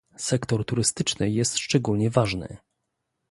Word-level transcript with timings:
Sektor 0.17 0.65
turystyczny 0.65 1.29
jest 1.29 1.57
szczególnie 1.57 2.09
ważny 2.09 2.57